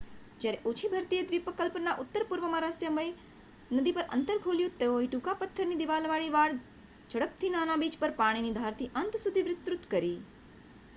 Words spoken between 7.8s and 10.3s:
beach પર પાણીની ધારથી અંત સુધી વિસ્તૃત કરી